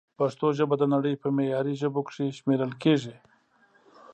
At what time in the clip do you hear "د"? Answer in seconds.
0.79-0.83